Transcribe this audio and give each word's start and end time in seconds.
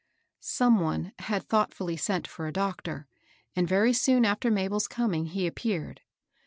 Some 0.39 0.79
one 0.79 1.11
had 1.19 1.43
thoughtfully 1.43 1.95
sent 1.95 2.25
for 2.27 2.47
a 2.47 2.51
doctor, 2.51 3.05
and 3.55 3.67
very 3.67 3.93
soon 3.93 4.25
after 4.25 4.49
Mabel's 4.49 4.87
coming 4.87 5.27
he 5.27 5.45
appeared. 5.45 6.01